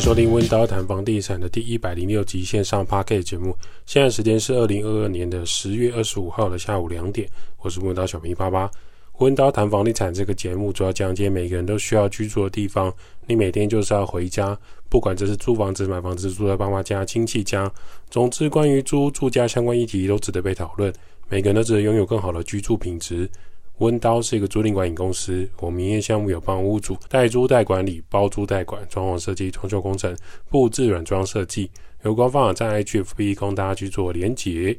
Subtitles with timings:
[0.00, 3.56] 收听温刀谈房地产的第一百零六集线上 Podcast 节目。
[3.84, 7.28] 现在时间是二零二二年的十月二十五号的下午两点。
[7.58, 8.70] 我是温刀小明八八。
[9.18, 12.94] 温刀谈房地产这个节目主要讲解每个人都需要居住的地方。
[13.26, 14.56] 你每天就是要回家，
[14.88, 17.70] 不管这是租房子、买房子、住在爸妈家、亲戚家，
[18.08, 20.92] 总之关于租住家相关议题都值得被讨论。
[21.28, 23.28] 每个人都值得拥有更好的居住品质。
[23.78, 30.16] 温刀是一个租赁管理公司，我们营业项目有帮屋主代租代管理、包租代管、装潢设计、装修工程、
[30.48, 31.70] 布置软装设计。
[32.02, 34.76] 有关方法在 HFB 供大家去做连结。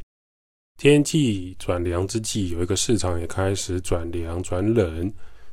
[0.78, 5.12] 天气转凉之际，有一个市场也开始转凉转冷，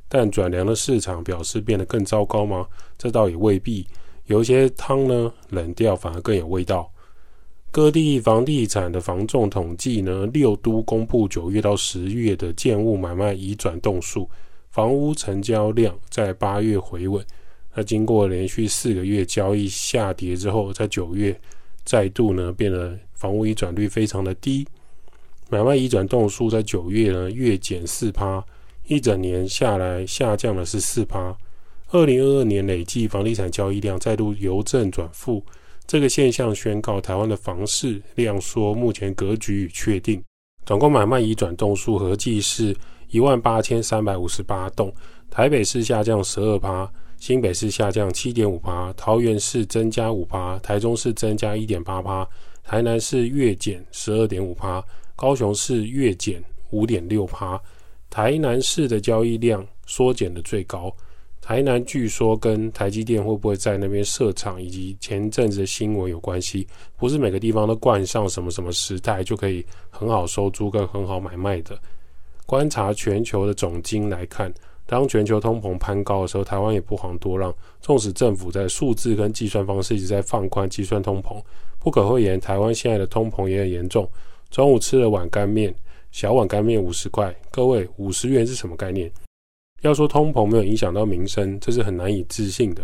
[0.09, 2.67] 但转凉的市场表示变得更糟糕吗？
[2.99, 3.87] 这倒也未必。
[4.27, 6.91] 有一些汤呢，冷掉反而更有味道。
[7.77, 14.27] 各地房地产的房仲统计呢，六都公布九月到十月的建物买卖移转动数，
[14.71, 17.23] 房屋成交量在八月回稳。
[17.75, 21.39] 那经过连续四个月交易下跌之后，在九月
[21.85, 24.67] 再度呢变得房屋移转率非常的低，
[25.51, 28.43] 买卖移转动数在九月呢月减四趴，
[28.87, 31.37] 一整年下来下降了是四趴。
[31.91, 35.45] 二零二二年累计房地产交易量再度由正转负。
[35.87, 40.21] 这个现象宣告台湾的房市量缩，目前格局已确定。
[40.65, 42.77] 总共买卖移转栋数合计是
[43.11, 44.93] 一万八千三百五十八栋，
[45.31, 52.29] 台北市下降十二趴，新北市下降七点五趴，桃园市增加五趴，台中市增加一点八趴，
[52.65, 54.85] 台南市月减十二点五趴，
[55.15, 57.61] 高雄市月减五点六趴，
[58.11, 60.93] 台南市的交易量缩减的最高。
[61.47, 66.67] 台南据说跟台积电会不会在那边设厂，以及前阵子的新闻有关系。
[66.97, 71.79] 不是每个地方都冠上什么什么时代就可以很好收租跟很好买卖的。
[72.47, 74.53] 观察全球的总经来看，
[74.87, 77.55] 当全球通膨攀高的时候，台湾也不遑多让。
[77.81, 81.41] 纵使政府在数字跟计算方式一直在放宽计算通膨，
[81.79, 84.11] 不可讳言，台湾现在的通膨也很严重。
[84.51, 85.73] 中午吃了碗干面，
[86.11, 89.09] 小碗干面五十块，各位五十元是什么概念？
[89.83, 92.83] 要说通膨没有影响到民生，这是很难以置信的。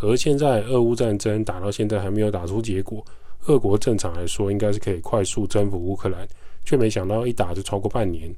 [0.00, 3.04] 而现在俄乌战争打到现在还没有打出结果，
[3.46, 6.26] 俄国正常来说应该是可以快速征服乌克兰，
[6.64, 8.32] 却没想到一打就超过半年。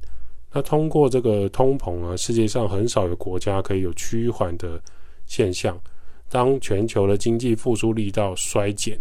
[0.51, 4.81] 那通过这个通膨啊，世界上很少有国家可以有趋缓的
[5.25, 5.79] 现象。
[6.29, 8.99] 当全球的经济复苏力道衰减，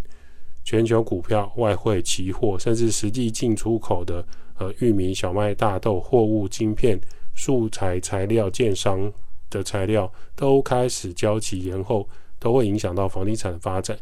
[0.63, 4.25] 全球股票、外汇、期货，甚至实际进出口的
[4.59, 7.01] 呃玉米、小麦、大豆、货物、晶片。
[7.41, 9.11] 素材材料、建商
[9.49, 12.07] 的材料都开始交期延后，
[12.39, 13.97] 都会影响到房地产的发展。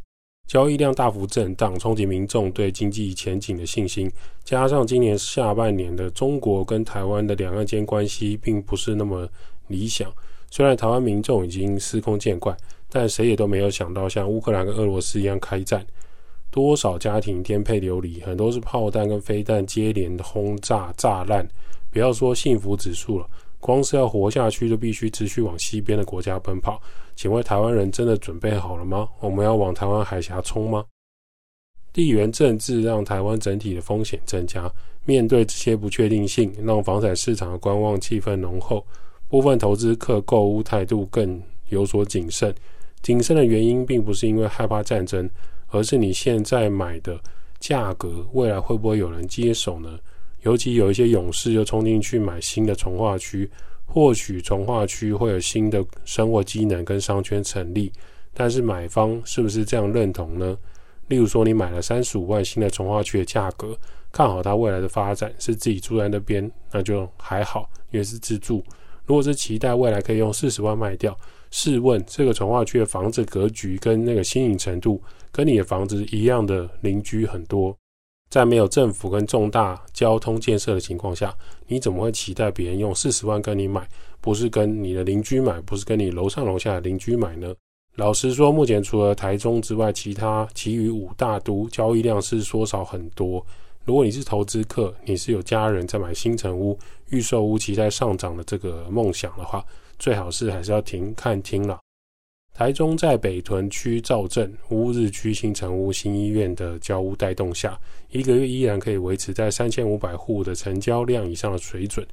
[0.49, 4.11] 交易量大幅震荡，冲击民众对经济前景的信心。
[4.43, 9.29] 加上今年下半年的中国跟台湾的两岸间关系并不是那么
[9.69, 10.13] 理想。
[10.51, 12.57] 虽然台湾民众已经司空见惯，
[12.91, 15.87] 但谁也都没有想到像乌克兰跟俄罗斯一样开战，
[16.51, 21.47] 多少家庭颠沛流离，很多是炮弹跟飞弹接连轰炸炸烂。
[21.91, 23.27] 不要说幸福指数了，
[23.59, 26.81] 光是要活下去，就必须持续往西边的国家奔跑。
[27.17, 29.09] 请问台湾人真的准备好了吗？
[29.21, 30.85] 我们要往台湾海峡冲吗？
[31.93, 34.71] 地缘政治让台湾整体的风险增加，
[35.05, 38.87] 面对这些不确定性，让房产市场的观望气氛浓厚，
[39.29, 42.55] 部分投资客购屋态度更有所谨慎。
[43.03, 45.29] 谨慎的原因并不是因为害怕战争，
[45.69, 47.19] 而是你现在买的
[47.59, 49.99] 价格，未来会不会有人接手呢？
[50.43, 53.51] 尤其有一些勇士又冲进去买新的从化区，
[53.87, 57.91] 或许从化区会有新的生活机能跟商圈成立，
[58.33, 60.57] 但是买方是不是这样认同呢？
[61.09, 63.75] 例如说，你买了三十五万新的从化区的价格，
[64.13, 68.63] 看好它未来的发展，是自己住在那边，那就还好，因为是自住。
[69.07, 71.19] 如果是期待未来可以用四十万卖掉，
[71.51, 77.75] 试问这个从化区的房子格局跟那个新颖程度，跟你的房子一样的邻居很多。
[78.31, 81.35] 在没有政府跟重大交通建设的情况下，
[81.67, 83.89] 你怎么会期待别人用四十万跟你买，
[84.21, 87.55] 不是跟你的邻居买，不是跟你楼上楼下的邻居买呢？
[87.97, 93.45] 老实说，目前除了台中之外，其他其余五大都交易量是缩少很多。
[93.85, 96.79] 如果你是投资客，你是有家人在买新城屋、
[97.09, 99.65] 预售屋，期待上涨的这个梦想的话，
[99.99, 101.79] 最好是还是要停看听了。
[102.59, 107.79] 台中在北屯区造镇乌日区新成屋、新医院的交屋带动下，
[108.11, 112.05] 一个月依然可以维持在三千五百户的成交量以上的水准，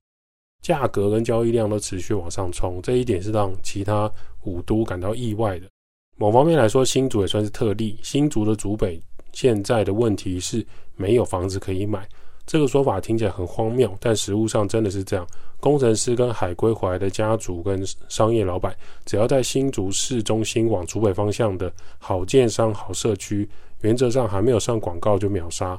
[0.61, 4.07] 价格跟交易量都持续往上冲，这一点是让其他
[4.43, 5.65] 五都感到意外的。
[6.15, 7.97] 某方面来说，新竹也算是特例。
[8.03, 9.01] 新竹的竹北
[9.33, 10.63] 现在的问题是
[10.95, 12.07] 没有房子可以买，
[12.45, 15.25] 这个说法听起来很荒谬，但实物上真的是这样。
[15.65, 18.71] 工程师跟海归回来的家族跟商业老板，
[19.03, 23.49] 只要在新竹市中心往竹北方向的好建商、好社区，
[23.81, 25.75] 原则上还没有上广告就秒杀。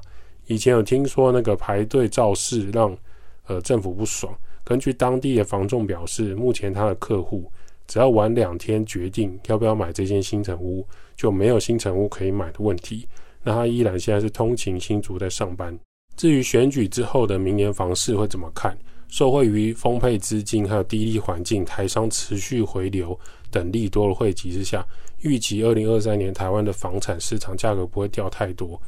[0.47, 2.99] 以前有听说那个排队造势让
[3.47, 7.49] 呃政府不爽，根据当地的房仲表示，目前他的客户
[7.87, 10.85] 只要晚两天决定要不要买这间新城屋，
[11.15, 13.07] 就没有新城屋可以买的问题。
[13.45, 15.79] 那他依然现在是通勤新竹在上班。
[16.17, 18.77] 至于选举之后的明年房市会怎么看？
[19.09, 23.19] 受惠于丰沛资金还有低利环境、台商持续回流
[23.51, 24.87] 等利多的汇集之下，
[25.23, 28.81] 预期二零二三年台湾的房产市场价格不会掉太多。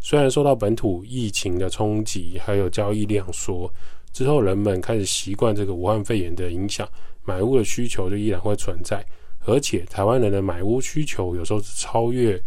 [0.00, 3.72] 虽然受到本土疫情的冲击，还有交易量缩
[4.12, 6.88] 之后，人们开始习惯这个武汉肺炎的影响，
[7.24, 9.04] 买屋的需求就依然会存在。
[9.46, 12.40] 而且台湾人的买屋需求有时候是超越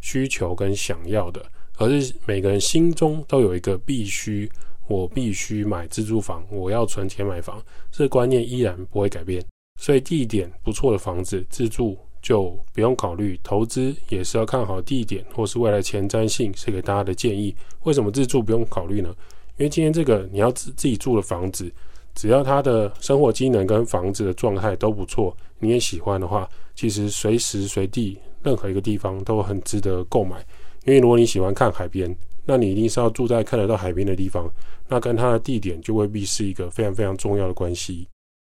[0.00, 1.44] 需求跟想要的。
[1.76, 4.48] 而是每个人心中都有一个必须，
[4.86, 9.44] 我必须买自住房，我要存钱买房，这个观念依然不会改变。
[9.80, 17.54] 所以地点不错的房子自住就不用考虑，投资也是要看好地点或是未来前瞻性，是给大家的建议。
[17.82, 19.14] 为什么自住不用考虑呢？
[19.56, 21.70] 因为今天这个你要自自己住的房子，
[22.14, 30.44] 只要它的生活机能跟房子的状态都不错，你也喜欢的话，其实随时随地任何一个地方都很值得购买。
[30.84, 32.14] 因为如果你喜欢看海边，
[32.46, 34.50] 那你一定是要住在看得到海边的地方，
[34.88, 38.06] 那跟它的地点就未必是一个非常非常重要的关系。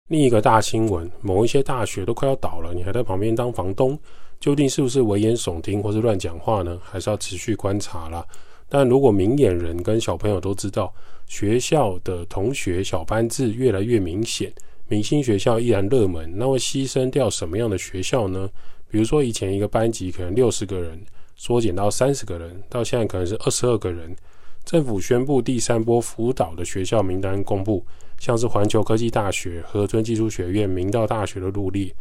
[0.10, 3.98] 另一个大新闻，某一些大学都快要倒了，你还在旁边当房东，
[4.40, 6.80] 究竟是不是危言耸听或是乱讲话呢？
[6.84, 8.24] 还是要持续观察啦。
[8.68, 10.94] 但如果明眼人跟小朋友都知道，
[11.26, 14.54] 学校的同学小班制越来越明显，
[14.88, 18.50] 明星学校依然热门，那会牺牲掉什么样的学校呢？
[18.90, 21.02] 比如说以前一个班级可能六十个人。
[21.36, 24.16] 缩减到三十个人，到现在可能是二十二个人。
[24.64, 27.86] 政府宣布第三波辅导的学校名单公布，
[28.20, 31.94] 像是环球科技大学、恒春技术学院、明道大学的入列。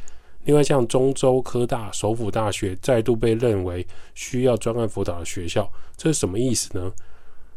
[0.44, 6.92] 另外，像中州科大、首府大学再度被认为需要专案辅导的学校，这是什么意思呢？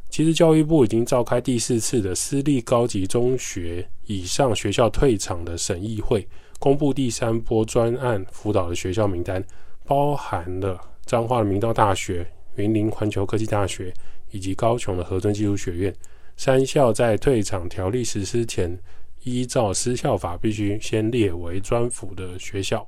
[0.10, 6.28] 其实教育部已经召开第四次的私立高级中学以上学校退场的审议会，
[6.60, 9.44] 公布第三波专案辅导的学校名单，
[9.86, 10.80] 包含了。
[11.08, 13.94] 彰化的明道大学、云林环球科技大学
[14.30, 15.96] 以及高雄的恒春技术学院，
[16.36, 18.78] 三校在退场条例实施前，
[19.24, 22.86] 依照私校法必须先列为专辅的学校。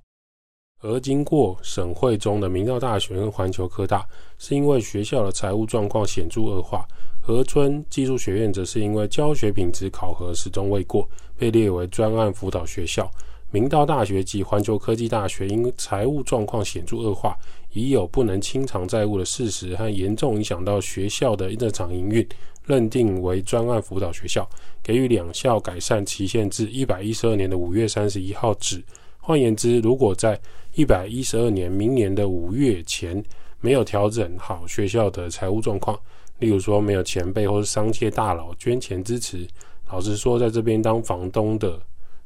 [0.81, 4.05] 而经过省会中的明道大学跟环球科大，
[4.37, 6.85] 是因为学校的财务状况显著恶化；
[7.21, 13.09] 恒春技术学院则是因为教学品质考核始终未过，被列为专案辅导学校。
[13.51, 17.35] 明道大学及环球科技大学因财务状况显著恶化，
[17.73, 22.27] 已有不能清偿债务的事实和严重影响到学校的正常营运，
[22.65, 24.47] 认定为专案辅导学校，
[24.81, 28.83] 给予两校改善期限至一百一十二年的五月三十一号止。
[29.19, 30.39] 换言之，如果在
[30.73, 33.23] 一百一十二年明年的五月前
[33.59, 35.99] 没有调整好学校的财务状况，
[36.39, 39.47] 例如说没有前辈或是商界大佬捐钱支持，
[39.91, 41.79] 老实说，在这边当房东的。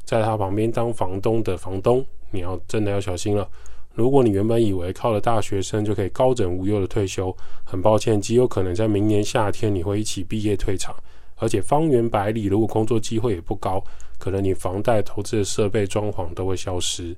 [0.06, 3.50] 在他旁边当房东的房东，你要真的要小心了。
[3.94, 10.95] 如果你原本以为靠了大学生就可以高枕无忧的退休，很抱歉，极有可能在明年夏天你会一起毕业退场。
[11.35, 13.83] 而且方圆百里，如果工作机会也不高，
[14.18, 17.16] 可能你房贷、投资的设备、装潢都会消失。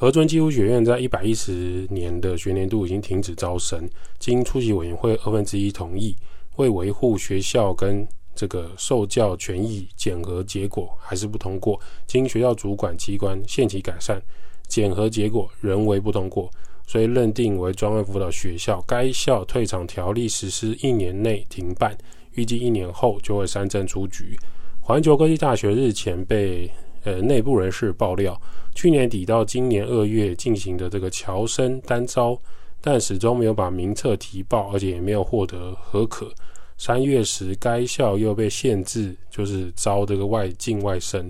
[0.00, 6.14] 恒春技术学院在一百一十年的学年度已经停止招生，经出席委员会二分之一同意，
[6.56, 14.20] 为维护学校跟这个受教权益检核结果还是不通过，经学校主管机关限期改善，
[14.68, 16.50] 检核结果仍为不通过，
[16.86, 18.82] 所以认定为专案辅导学校。
[18.86, 21.96] 该校退场条例实施一年内停办，
[22.32, 24.36] 预计一年后就会三振出局。
[24.80, 26.70] 环球科技大学日前被
[27.04, 28.40] 呃内部人士爆料，
[28.74, 32.40] 去年底到今年二月进行的这个侨生单招，
[32.80, 36.32] 但始终没有把名册提报，而且也没有获得核可。
[36.78, 41.28] 三月时，该校又被限制，就是招这个外境外生，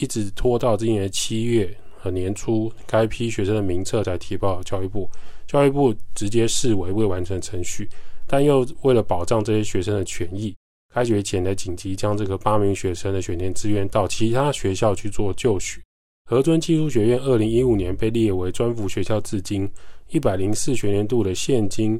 [0.00, 5.10] 一直拖到今年七月和年初，该批学生的名册才提报教育部，
[5.46, 7.88] 教育部直接视为未完成程序，
[8.26, 10.54] 但又为了保障这些学生的权益，
[10.92, 15.80] 开学前的紧急将这个八名学生的选填志愿到其他学校去做就绪。
[16.28, 19.66] 恒春技术学院二零一五年被列为专辅学校，至今
[20.10, 21.98] 一百零四学年度的现金。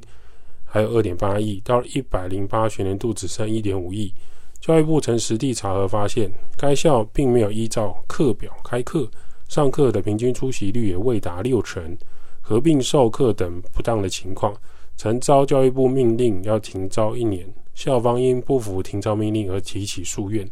[0.66, 4.12] 还有二点八亿，到一百零八学年度只剩一点五亿。
[4.60, 9.08] 教育部曾实地查核发现，该校并没有依照课表开课，
[9.48, 11.96] 上课的平均出席率也未达六成，
[12.40, 14.54] 合并授课等不当的情况。
[14.96, 20.48] 曾遭教育部命令要停招一年，校方因不服停招命令而提起诉愿。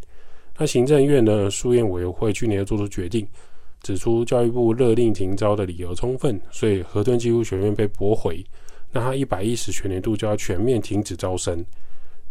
[0.59, 3.27] 那行政院呢，诉愿委员会去年做出决定，
[3.83, 8.45] 指出教育部勒令停招的理由充分，所以河顿技术学院被驳回。
[8.91, 11.65] 那他一百一十学年度就要全面停止招生。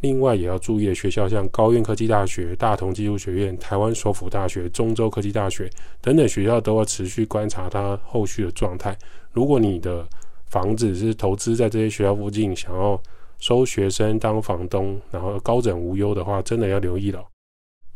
[0.01, 5.69] 另外也要注意的学校，像高苑科技大学、大同技术学院、台湾首府大学、中州科技大学
[6.01, 8.97] 等等学校，都要持续观察它后续的状态。
[9.31, 10.05] 如果你的
[10.47, 12.99] 房子是投资在这些学校附近，想要
[13.37, 17.23] 收学生当房东，然后高枕无忧的话，真的要留意了。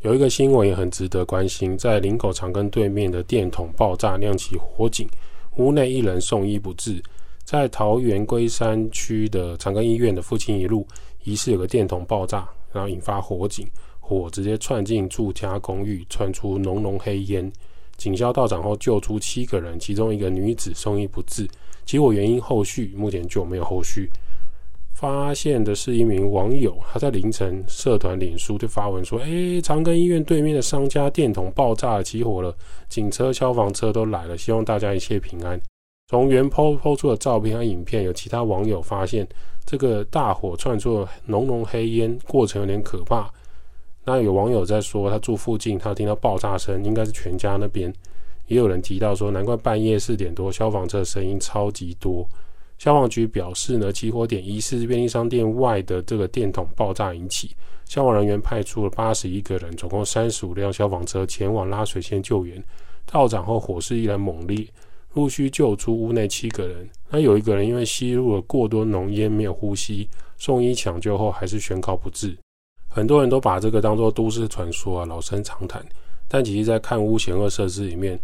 [0.02, 5.08] 有一个新闻也很值得关心，在林口长庚对面的电筒爆炸，亮起火警，
[5.56, 7.02] 屋内一人送医不治。
[7.44, 10.86] 在桃园龟山区的长庚医院的附近一路。
[11.26, 13.68] 疑似有个电筒爆炸，然后引发火警，
[13.98, 17.52] 火直接窜进住家公寓，窜出浓浓黑烟。
[17.96, 21.48] 警消到场后救出七个人，其中一个女子送医不治。
[21.84, 24.08] 起火原因后续目前就没有后续。
[24.94, 32.56] 发现的是一名网友，他在凌晨社团脸书就发文说：“诶，长庚医院对面的商家电筒爆炸，起火了，
[32.88, 35.60] 警车、消防车都来了，希望大家一切平安。”
[36.08, 39.26] 从原 po po 出的照片和影片，有其他网友发现。
[39.64, 43.28] 这个大火窜出了浓浓黑烟，过程有点可怕。
[44.04, 47.92] 那有网友在说，他住附近，他听到爆炸声，应该是全家那边。
[48.46, 52.24] 也有人提到说，难怪半夜四点多，消防车声音超级多。
[52.78, 57.50] 消防局表示呢，起火点疑似便利商店外的这个电筒爆炸引起。
[57.86, 62.62] 消防人员派出了八十一个人，总共三十五辆消防车前往拉水线救援。
[63.04, 64.64] 到场后，火势依然猛烈。
[65.16, 70.06] 陆续救出屋内七个人，那有一个人因为吸入了过多浓烟没有呼吸，
[70.36, 72.36] 送医抢救后还是宣告不治。
[72.86, 75.82] 很多人都把这个当做都市传说啊，老生常谈。
[76.28, 78.20] 但其实，在看屋险恶设施里面，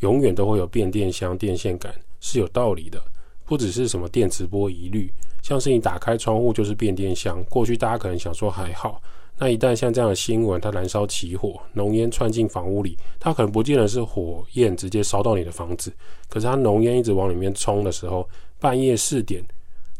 [0.00, 1.90] 永远都会有变电箱、电线杆，
[2.20, 3.00] 是有道理的。
[3.46, 5.10] 不只是什么电磁波疑虑，
[5.42, 7.42] 像是你打开窗户就是变电箱。
[7.44, 9.00] 过去大家可能想说还好。
[9.38, 15.92] 那一旦像这样的新闻，它燃烧起火，浓烟窜进房屋里，它可能不见得是火焰直接烧到你的房子，
[16.28, 18.26] 可是它浓烟一直往里面冲的时候，
[18.58, 19.44] 半夜四点，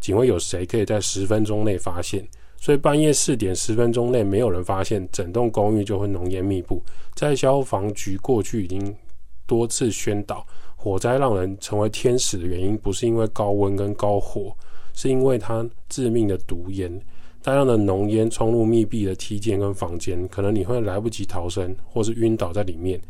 [0.00, 2.26] 警会有谁可以在十分钟内发现？
[2.59, 6.83] 所以半夜四点十分钟内没有人发现，整栋公寓就会浓烟密布。
[7.14, 8.97] 在消防局过去已经
[9.47, 14.57] 多次宣导，火灾让人成为天使的原因，不是因为高温跟高火，
[14.95, 16.99] 是因为它致命的毒烟。
[17.43, 23.00] 大量的浓烟冲入密闭的梯间跟房间，可能你会来不及逃生，或是晕倒在里面。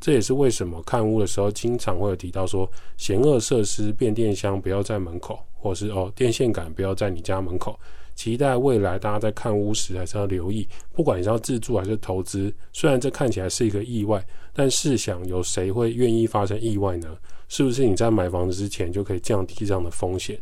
[0.00, 7.78] 这也是为什么看屋的时候经常会有提到说，险恶设施、变电箱不要在门口，或是哦电线杆不要在你家门口。
[8.14, 17.16] 期待未来大家在看屋时还是要留意，不管你是要自住还是投资，虽然这看起来是一个意外，但试想有谁会愿意发生意外呢？
[17.48, 20.38] 是不是你在买房子之前就可以降低这样的风险？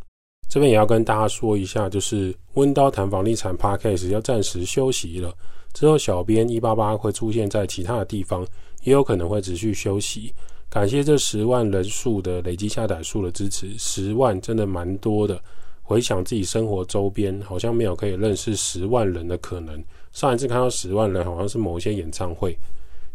[0.53, 5.33] 这边也要跟大家说一下，就是温刀谈房地产 Podcast 要暂时休息了。
[5.73, 8.47] 之后小编一八八会出现在其他的地方，
[8.83, 10.31] 也有可能会持续休息。
[10.69, 15.43] 感谢这十万人数的累积下载数的支持，十万真的蛮多的。
[15.81, 19.83] 回想自己生活周边，好像没有可以认识十万人的可能。
[20.13, 22.55] 上一次看到十万人，好像是某些演唱会。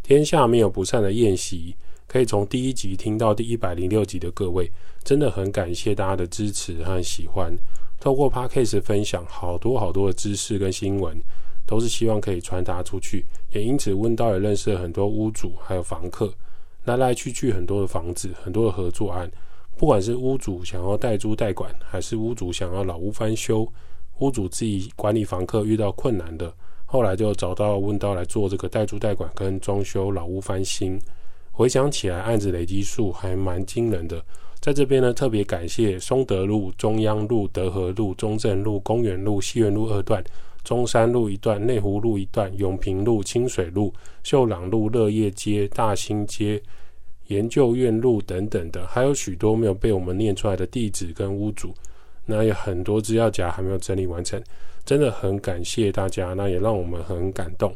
[0.02, 1.76] 天下没有不散的宴席。
[2.08, 4.72] 可以从第一集听到第一百零六集的各位，
[5.04, 7.54] 真的很感谢大家的支持和喜欢。
[8.00, 11.20] 透过 Podcast 分享好多好多的知识跟新闻，
[11.66, 13.26] 都是希望可以传达出去。
[13.52, 16.34] 也因此，问道也认识了很多屋主还有房客，
[16.86, 19.30] 来来去去很多的房子，很多的合作案。
[19.76, 23.68] 不管是屋主想要代租代管，还是屋主想要老屋翻修，
[24.20, 26.54] 屋主自己管理房客遇到困难的，
[26.86, 31.00] 后来就找到问道来做这个代租代管跟装修老屋翻新。
[31.58, 34.24] 回想起来，案子累积数还蛮惊人的。
[34.60, 40.24] 在这边呢，特别感谢松德路、中央路、德和路、中正路、公园路、西园路二段、
[40.64, 46.62] 中山路一段、内湖路一段、永平路、清水路、秀朗路、乐业街、大兴街、
[47.30, 51.74] 研究院路等等的，还有许多没有被我们念出来的地址跟屋主。
[52.24, 54.40] 那有很多资料夹还没有整理完成，
[54.86, 57.74] 真的很感谢大家，那也让我们很感动。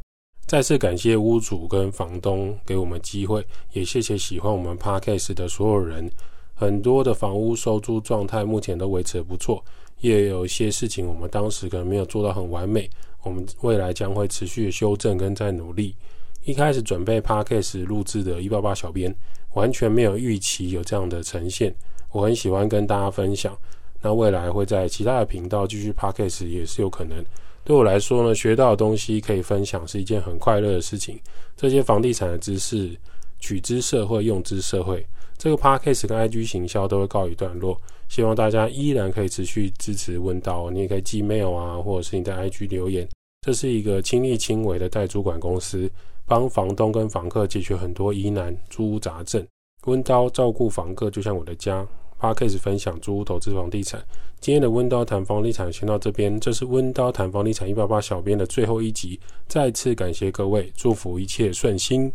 [0.51, 3.41] 再次感谢屋主跟房东给我们机会，
[3.72, 6.12] 也谢谢喜欢我们 Podcast 的所有人。
[6.53, 9.63] 很多的房屋收租状态目前都维持得不错，
[10.01, 12.89] 也有一些事情我们当时可能没有做到很完美，
[13.24, 15.96] 我们未来将会持续修正跟再努力。
[16.43, 19.15] 一开始准备 Podcast 录制的一八八小编，
[19.53, 21.74] 完全没有预期有这样的呈现。
[22.12, 23.58] 我很喜欢跟大家分享，
[24.01, 27.24] 那未来会在其他的频道继续 Podcast 也是有可能。
[27.63, 31.20] 对我来说呢，学到的东西可以分享是一件很快乐的事情。
[31.56, 32.98] 这些房地产的知识，
[33.39, 35.06] 取之社会，用之社会，
[35.38, 37.80] 这个 Podcast 跟 IG 行销都会告一段落。
[38.10, 43.08] 希望大家依然可以持续支持温叨，你也可以寄 mail 啊，或者是你在 IG 留言。
[43.41, 45.89] 这是一个亲力亲为的代主管公司，
[46.25, 49.46] 帮房东跟房客解决很多疑难、租屋杂症。
[49.86, 51.88] 温叨照顾房客就像我的家。
[52.22, 54.00] Podcast 分享租屋投资房地产。
[54.40, 59.20] 今天的温刀谈房地产先到这边，这是温刀谈房地产一八八小编的最后一集。
[59.48, 62.13] 再次感谢各位，祝福一切顺心。